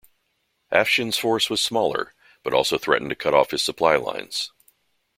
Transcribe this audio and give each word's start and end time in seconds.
Afshin's 0.71 1.19
force 1.19 1.47
was 1.47 1.61
smaller, 1.63 2.15
but 2.41 2.55
also 2.55 2.79
threatened 2.79 3.11
to 3.11 3.15
cut 3.15 3.35
off 3.35 3.51
his 3.51 3.61
supply 3.61 3.97
lines. 3.97 4.51